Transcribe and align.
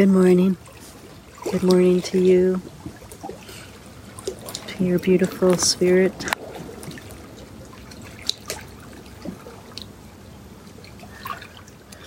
Good 0.00 0.08
morning. 0.08 0.56
Good 1.52 1.62
morning 1.62 2.00
to 2.00 2.18
you, 2.18 2.62
to 4.68 4.82
your 4.82 4.98
beautiful 4.98 5.58
spirit. 5.58 6.14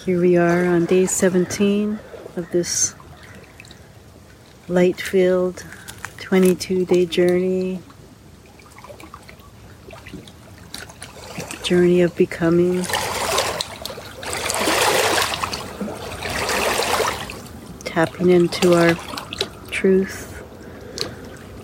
Here 0.04 0.20
we 0.20 0.38
are 0.38 0.66
on 0.66 0.88
day 0.88 1.06
17 1.06 2.00
of 2.36 2.50
this 2.50 2.96
light 4.68 5.00
filled 5.00 5.64
22 6.18 6.88
day 6.88 7.06
journey. 7.06 7.80
Journey 11.64 12.02
of 12.02 12.16
becoming. 12.16 12.84
Tapping 17.94 18.32
into 18.32 18.74
our 18.74 18.96
truth, 19.70 20.44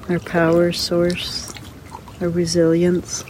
our 0.09 0.19
power 0.19 0.71
source, 0.71 1.51
our 2.21 2.29
resilience. 2.29 3.23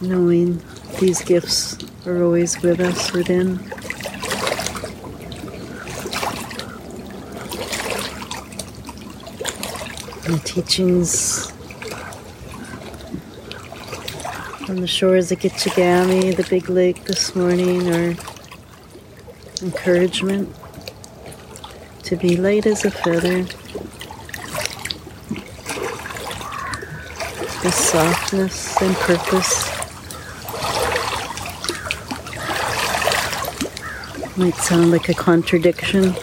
Knowing 0.00 0.62
these 0.98 1.20
gifts 1.20 1.76
are 2.06 2.22
always 2.22 2.62
with 2.62 2.80
us 2.80 3.12
within. 3.12 3.56
The 10.24 10.40
teachings 10.42 11.52
on 14.70 14.76
the 14.76 14.86
shores 14.86 15.30
of 15.30 15.40
Gitchigami, 15.40 16.34
the 16.34 16.46
big 16.48 16.70
lake 16.70 17.04
this 17.04 17.36
morning, 17.36 17.92
are 17.92 18.16
encouragement 19.62 20.54
to 22.02 22.16
be 22.16 22.36
light 22.36 22.66
as 22.66 22.84
a 22.84 22.90
feather, 22.90 23.46
with 27.64 27.74
softness 27.74 28.80
and 28.80 28.94
purpose. 28.96 29.70
Might 34.36 34.54
sound 34.54 34.90
like 34.90 35.08
a 35.08 35.14
contradiction. 35.14 36.14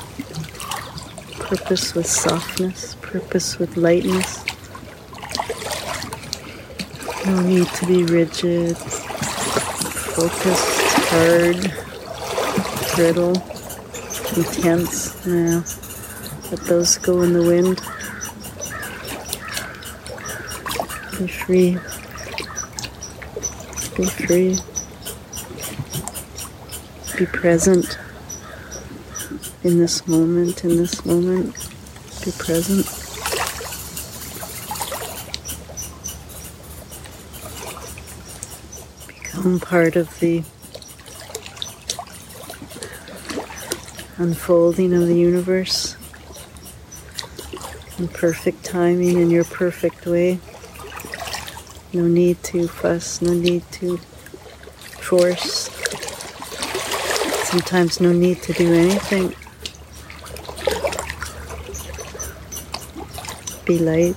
Purpose 1.40 1.94
with 1.94 2.06
softness, 2.06 2.95
purpose 3.02 3.59
with 3.59 3.75
lightness. 3.75 4.44
No 7.25 7.42
need 7.42 7.68
to 7.68 7.86
be 7.86 8.03
rigid, 8.03 8.78
focused, 8.78 10.81
hard, 11.09 11.83
brittle, 12.96 13.34
intense. 14.38 15.26
Now, 15.26 15.64
Let 16.52 16.60
those 16.66 16.98
go 17.00 17.22
in 17.24 17.34
the 17.34 17.42
wind. 17.42 17.82
Be 21.18 21.28
free. 21.28 21.78
Be 23.96 24.06
free. 24.06 24.60
Be 27.18 27.26
present 27.26 27.98
in 29.64 29.80
this 29.80 30.08
moment, 30.08 30.64
in 30.64 30.78
this 30.78 31.04
moment. 31.06 31.56
Be 32.24 32.32
present. 32.32 32.86
Become 39.08 39.60
part 39.60 39.96
of 39.96 40.20
the 40.20 40.44
unfolding 44.17 44.94
of 44.94 45.08
the 45.08 45.16
universe 45.16 45.95
in 47.97 48.07
perfect 48.07 48.63
timing 48.63 49.19
in 49.19 49.29
your 49.29 49.44
perfect 49.44 50.06
way. 50.06 50.40
No 51.94 52.07
need 52.07 52.41
to 52.44 52.68
fuss, 52.68 53.22
no 53.22 53.34
need 53.34 53.63
to 53.73 53.97
force. 55.00 55.69
Sometimes 57.50 58.00
no 58.02 58.12
need 58.12 58.41
to 58.44 58.53
do 58.53 58.73
anything. 58.73 59.35
Be 63.66 63.78
light. 63.79 64.16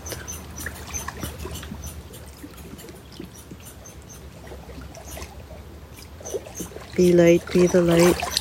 Be 6.96 7.12
light, 7.12 7.52
be 7.52 7.66
the 7.66 7.82
light. 7.82 8.35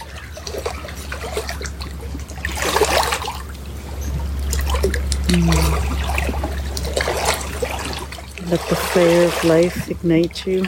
Let 8.48 8.62
the 8.70 8.76
fire 8.76 9.24
of 9.24 9.44
life 9.44 9.90
ignite 9.90 10.46
you. 10.46 10.62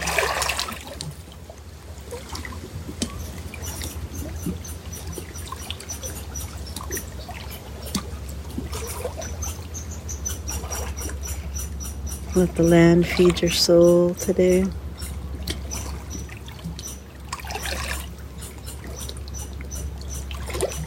Let 12.36 12.56
the 12.56 12.64
land 12.64 13.06
feed 13.06 13.42
your 13.42 13.52
soul 13.52 14.16
today. 14.16 14.66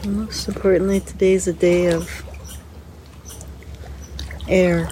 Most 0.05 0.49
importantly, 0.49 0.99
today 0.99 1.33
is 1.33 1.47
a 1.47 1.53
day 1.53 1.85
of 1.87 2.23
air, 4.49 4.89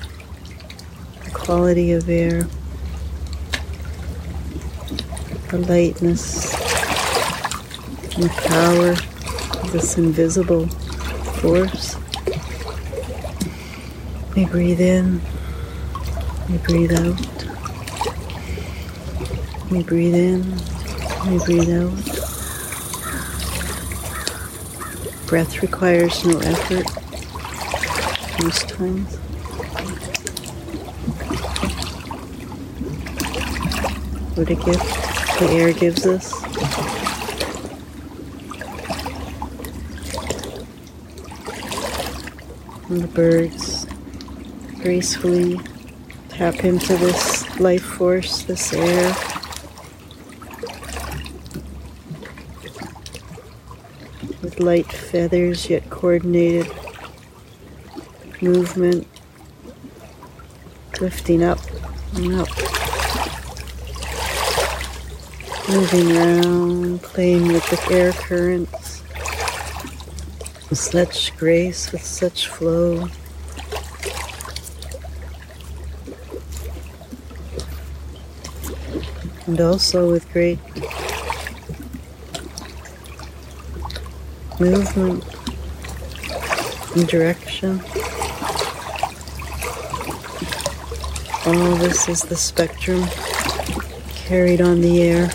quality 1.50 1.94
of 1.94 2.08
air, 2.08 2.44
the 5.50 5.58
lightness, 5.68 6.54
and 8.14 8.24
the 8.26 8.30
power 8.46 8.90
of 9.60 9.72
this 9.72 9.98
invisible 9.98 10.68
force. 11.42 11.96
We 14.36 14.46
breathe 14.46 14.80
in, 14.80 15.20
we 16.52 16.60
breathe 16.60 16.92
out, 16.92 17.20
we 19.72 19.82
breathe 19.82 20.14
in, 20.14 20.56
we 21.32 21.40
breathe 21.46 21.72
out. 21.72 21.98
Breath 25.26 25.64
requires 25.64 26.24
no 26.24 26.38
effort 26.42 26.86
most 28.40 28.70
times. 28.70 29.19
What 34.40 34.52
a 34.52 34.56
gift 34.56 35.40
the 35.40 35.50
air 35.52 35.74
gives 35.74 36.06
us. 36.06 36.32
And 42.88 43.02
the 43.02 43.08
birds 43.08 43.86
gracefully 44.82 45.60
tap 46.30 46.64
into 46.64 46.96
this 46.96 47.60
life 47.60 47.84
force, 47.84 48.44
this 48.44 48.72
air. 48.72 49.14
With 54.42 54.62
light 54.62 54.90
feathers 54.90 55.70
yet 55.70 55.90
coordinated 55.90 56.72
movement, 58.42 59.06
lifting 61.02 61.44
up 61.44 61.60
and 62.16 62.36
up. 62.36 62.69
Moving 65.70 66.18
around, 66.18 67.02
playing 67.04 67.48
with 67.48 67.66
the 67.70 67.94
air 67.94 68.12
currents 68.12 69.04
with 70.70 70.78
such 70.78 71.36
grace, 71.38 71.92
with 71.92 72.04
such 72.04 72.48
flow. 72.48 73.08
And 79.48 79.62
also 79.62 80.12
with 80.12 80.32
great 80.32 80.60
movement 84.60 85.24
and 86.96 87.08
direction. 87.08 87.82
All 91.46 91.76
this 91.78 92.08
is 92.08 92.22
the 92.22 92.36
spectrum 92.36 93.04
carried 94.28 94.62
on 94.62 94.82
the 94.82 95.02
air. 95.02 95.30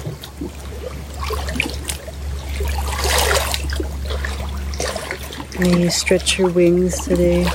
May 5.65 5.85
you 5.85 5.89
stretch 5.89 6.39
your 6.39 6.51
wings 6.51 7.03
today. 7.07 7.47
I 7.47 7.49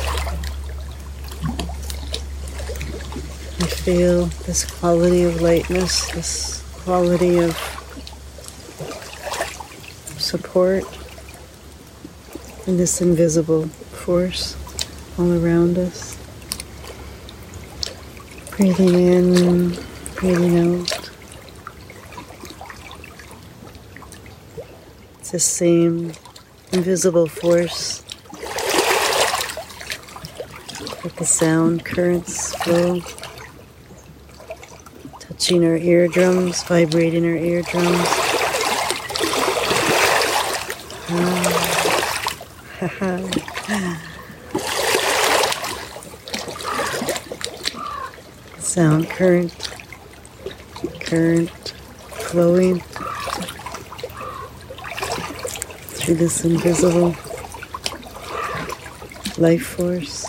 feel 3.86 4.26
this 4.48 4.66
quality 4.66 5.26
of 5.26 5.44
lightness, 5.44 6.10
this 6.14 6.64
quality 6.84 7.38
of 7.38 7.56
support 10.18 10.86
and 12.66 12.80
this 12.80 13.00
invisible 13.00 13.68
force 13.68 14.58
all 15.20 15.32
around 15.32 15.78
us. 15.78 16.18
Breathing 18.58 18.96
in, 18.96 19.78
breathing 20.16 20.58
out. 20.58 21.12
It's 25.20 25.30
the 25.30 25.40
same 25.40 26.14
invisible 26.72 27.28
force 27.28 28.02
that 31.04 31.14
the 31.18 31.26
sound 31.26 31.84
currents 31.86 32.56
flow, 32.56 33.00
touching 35.20 35.66
our 35.66 35.78
eardrums, 35.78 36.64
vibrating 36.64 37.26
our 37.26 37.36
eardrums. 37.36 38.08
Ah. 43.72 44.10
sound 48.60 49.10
current, 49.10 49.70
current 51.02 51.74
flowing 52.10 52.80
through 56.00 56.16
this 56.16 56.46
invisible 56.46 57.16
life 59.38 59.66
force. 59.66 60.26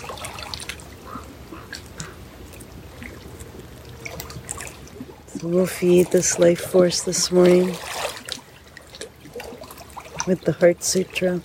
So 5.27 5.47
we'll 5.47 5.65
feed 5.65 6.07
this 6.07 6.37
life 6.37 6.59
force 6.59 7.01
this 7.01 7.31
morning 7.31 7.75
with 10.27 10.41
the 10.41 10.51
Heart 10.51 10.83
Sutra. 10.83 11.41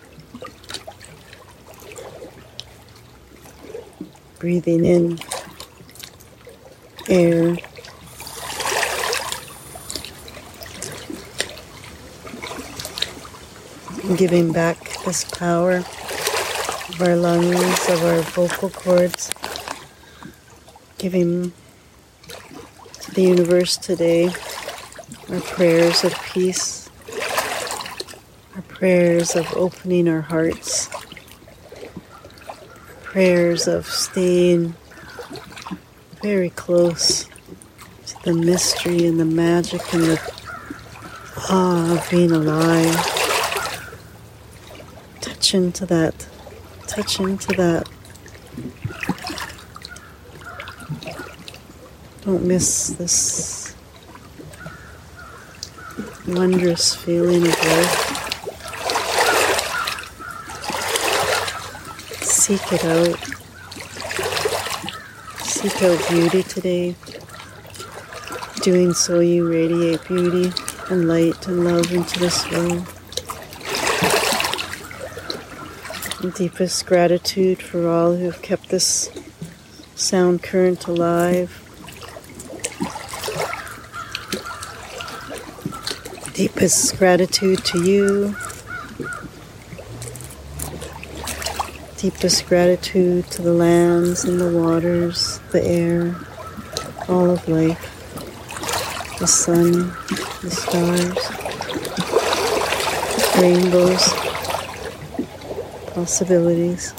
Breathing 4.39 4.85
in 4.85 5.19
air. 7.09 7.57
Giving 14.15 14.53
back 14.53 15.03
this 15.05 15.25
power 15.25 15.79
of 15.79 17.03
our 17.03 17.17
lungs, 17.17 17.89
of 17.89 18.05
our 18.05 18.21
vocal 18.21 18.71
cords, 18.71 19.33
giving 20.97 21.53
to 23.01 23.11
the 23.11 23.23
universe 23.23 23.77
today 23.77 24.31
our 25.29 25.41
prayers 25.41 26.05
of 26.05 26.15
peace, 26.33 26.89
our 28.55 28.63
prayers 28.63 29.35
of 29.35 29.53
opening 29.55 30.09
our 30.09 30.21
hearts, 30.21 30.89
prayers 33.03 33.67
of 33.67 33.87
staying 33.87 34.77
very 36.23 36.51
close 36.51 37.27
to 38.07 38.23
the 38.23 38.35
mystery 38.35 39.05
and 39.05 39.19
the 39.19 39.25
magic 39.25 39.83
and 39.93 40.05
the 40.05 40.33
awe 41.51 41.93
of 41.99 42.09
being 42.09 42.31
alive. 42.31 43.16
Touch 45.47 45.55
into 45.55 45.87
that. 45.87 46.27
Touch 46.89 47.21
into 47.21 47.53
that. 47.53 47.89
Don't 52.23 52.43
miss 52.43 52.89
this 52.89 53.77
wondrous 56.27 56.97
feeling 56.97 57.47
of 57.47 57.65
life. 57.65 57.95
Seek 62.23 62.73
it 62.73 62.85
out. 62.85 63.17
Seek 65.45 65.81
out 65.81 66.09
beauty 66.09 66.43
today. 66.43 66.97
Doing 68.63 68.93
so, 68.95 69.21
you 69.21 69.49
radiate 69.49 70.05
beauty 70.09 70.53
and 70.91 71.07
light 71.07 71.47
and 71.47 71.63
love 71.63 71.93
into 71.93 72.19
this 72.19 72.51
world. 72.51 72.85
And 76.16 76.16
deepest 76.31 76.87
gratitude 76.87 77.63
for 77.63 77.89
all 77.89 78.17
who 78.17 78.25
have 78.25 78.43
kept 78.43 78.69
this 78.69 79.11
sound 79.95 80.43
current 80.43 80.87
alive. 80.87 81.63
Deepest 86.35 86.99
gratitude 86.99 87.65
to 87.65 87.83
you 87.83 88.37
deepest 91.97 92.47
gratitude 92.47 93.29
to 93.31 93.41
the 93.41 93.53
lands 93.53 94.25
and 94.25 94.39
the 94.39 94.49
waters, 94.49 95.41
the 95.51 95.65
air, 95.65 96.15
all 97.09 97.31
of 97.31 97.49
life, 97.49 97.81
the 99.19 99.27
sun, 99.27 99.73
the 100.43 100.51
stars, 100.51 101.15
the 103.33 103.39
rainbows, 103.41 104.26
possibilities. 105.97 106.91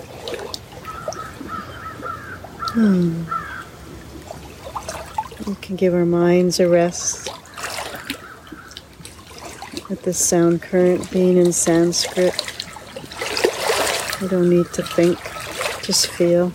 Hmm. 2.73 3.25
We 5.47 5.53
can 5.61 5.75
give 5.75 5.93
our 5.93 6.03
minds 6.03 6.59
a 6.59 6.67
rest 6.67 7.29
with 9.87 10.01
this 10.01 10.17
sound 10.17 10.63
current 10.63 11.11
being 11.11 11.37
in 11.37 11.53
Sanskrit. 11.53 12.33
You 14.19 14.29
don't 14.29 14.49
need 14.49 14.65
to 14.73 14.81
think, 14.81 15.19
just 15.83 16.07
feel. 16.07 16.51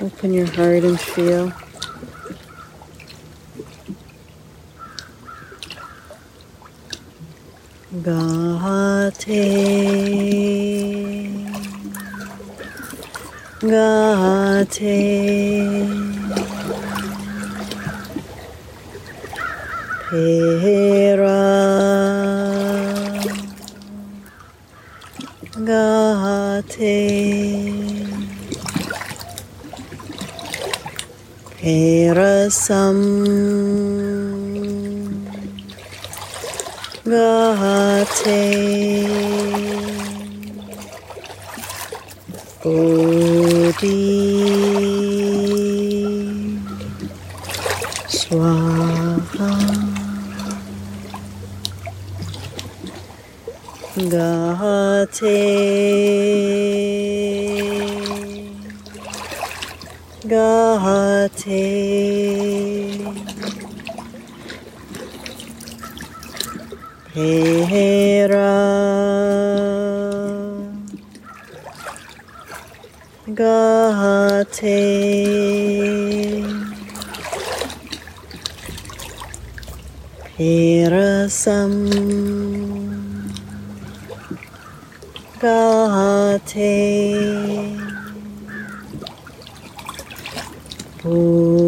Open 0.00 0.32
your 0.32 0.46
heart 0.46 0.84
and 0.84 0.98
feel. 0.98 1.52
Gate, 8.02 9.38
gate, 13.60 14.90
Pera. 20.10 21.42
Gate 25.64 27.22
Perasam 31.62 32.98
Gate. 37.12 38.24
Bodhi 42.62 44.00
Swaha. 48.16 49.50
Gate. 54.08 55.36
Gate 60.26 61.81
Pera. 67.14 68.48
Gate 73.34 74.72
Perasam 80.36 81.72
Gate 85.40 86.72
Bodhi 91.02 91.61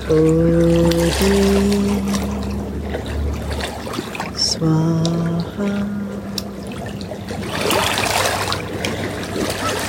Bodhi. 0.08 1.42
Swaha. 4.38 5.72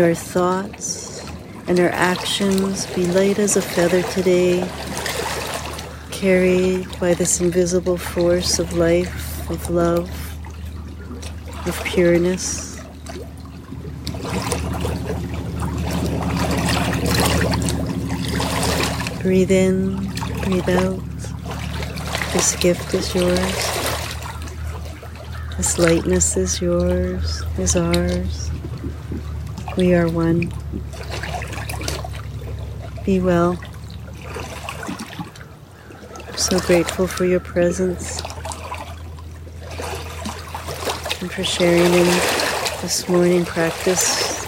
our 0.00 0.14
thoughts 0.14 1.24
and 1.66 1.78
our 1.78 1.90
actions 1.90 2.86
be 2.94 3.06
light 3.06 3.38
as 3.38 3.56
a 3.56 3.62
feather 3.62 4.02
today, 4.02 4.66
carried 6.10 6.86
by 6.98 7.14
this 7.14 7.40
invisible 7.40 7.96
force 7.96 8.58
of 8.58 8.72
life, 8.72 9.48
of 9.50 9.68
love, 9.70 10.10
of 11.66 11.84
pureness. 11.84 12.80
Breathe 19.22 19.50
in, 19.50 19.96
breathe 20.42 20.68
out. 20.70 21.00
This 22.32 22.56
gift 22.56 22.94
is 22.94 23.14
yours. 23.14 23.38
This 25.56 25.78
lightness 25.78 26.36
is 26.36 26.60
yours, 26.60 27.42
is 27.58 27.76
ours. 27.76 28.50
We 29.76 29.94
are 29.94 30.08
one. 30.08 30.52
Be 33.04 33.20
well. 33.20 33.58
I'm 36.26 36.36
so 36.36 36.58
grateful 36.60 37.06
for 37.06 37.24
your 37.24 37.40
presence 37.40 38.20
and 41.20 41.30
for 41.30 41.44
sharing 41.44 41.84
in 41.84 42.06
this 42.82 43.08
morning 43.08 43.44
practice 43.44 44.44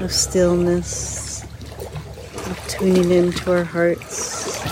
of 0.00 0.12
stillness, 0.12 1.42
of 1.42 2.64
tuning 2.68 3.10
into 3.10 3.52
our 3.52 3.64
hearts, 3.64 4.62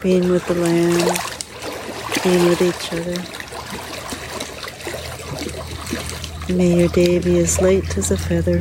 being 0.00 0.30
with 0.30 0.46
the 0.46 0.54
land 0.54 1.30
being 2.22 2.46
with 2.48 2.60
each 2.60 2.92
other. 2.92 3.39
May 6.50 6.80
your 6.80 6.88
day 6.88 7.20
be 7.20 7.38
as 7.38 7.60
light 7.60 7.96
as 7.96 8.10
a 8.10 8.16
feather. 8.16 8.60